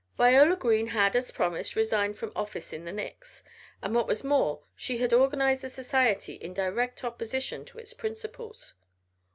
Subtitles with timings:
[0.17, 3.43] Viola Green had, as promised, resigned from office in the Nicks,
[3.83, 8.73] and what was more she had organized a society in direct opposition to its principles.